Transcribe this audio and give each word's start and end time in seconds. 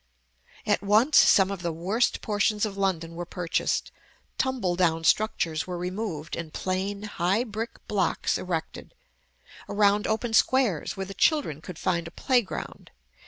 At 0.65 0.81
once 0.81 1.15
some 1.19 1.51
of 1.51 1.61
the 1.61 1.71
worst 1.71 2.21
portions 2.21 2.65
of 2.65 2.75
London 2.75 3.13
were 3.13 3.23
purchased; 3.27 3.91
tumble 4.39 4.75
down 4.75 5.03
structures 5.03 5.67
were 5.67 5.77
removed; 5.77 6.35
and 6.35 6.51
plain, 6.51 7.03
high 7.03 7.43
brick 7.43 7.77
blocks 7.87 8.35
erected, 8.39 8.95
around 9.69 10.07
open 10.07 10.33
squares, 10.33 10.97
where 10.97 11.05
the 11.05 11.13
children 11.13 11.61
could 11.61 11.77
find 11.77 12.07
a 12.07 12.17
playground. 12.17 12.89